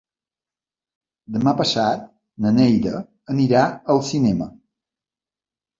[1.35, 2.09] Demà passat
[2.47, 2.97] na Neida
[3.35, 4.51] anirà al cinema.